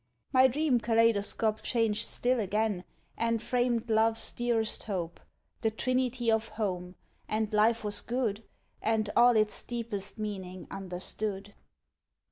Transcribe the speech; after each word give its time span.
MAIDEN 0.33 0.33
My 0.33 0.47
dream 0.51 0.79
kaleidoscope 0.79 1.61
Changed 1.61 2.07
still 2.07 2.39
again, 2.39 2.85
and 3.17 3.39
framed 3.39 3.87
love's 3.87 4.31
dearest 4.31 4.85
hope— 4.85 5.19
The 5.61 5.69
trinity 5.69 6.31
of 6.31 6.47
home; 6.47 6.95
and 7.29 7.53
life 7.53 7.83
was 7.83 8.01
good 8.01 8.43
And 8.81 9.11
all 9.15 9.35
its 9.35 9.61
deepest 9.61 10.17
meaning 10.17 10.65
understood. 10.71 11.53